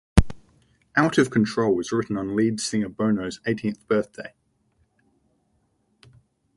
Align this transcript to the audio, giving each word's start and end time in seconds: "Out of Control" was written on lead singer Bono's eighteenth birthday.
"Out 0.95 1.19
of 1.19 1.29
Control" 1.29 1.75
was 1.75 1.91
written 1.91 2.17
on 2.17 2.35
lead 2.35 2.59
singer 2.59 2.89
Bono's 2.89 3.39
eighteenth 3.45 3.87
birthday. 3.87 4.33